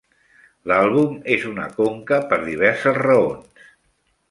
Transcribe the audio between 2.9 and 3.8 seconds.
raons.